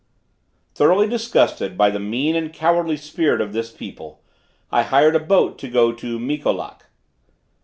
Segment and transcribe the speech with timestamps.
[0.73, 4.23] Thoroughly disgusted by the mean and cowardly spirit of this people,
[4.71, 6.87] I hired a boat to go to Mikolak.